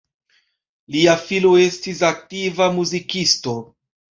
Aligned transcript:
Lia 0.95 1.13
filo 1.27 1.51
estis 1.65 2.01
aktiva 2.09 2.71
muzikisto. 2.79 3.55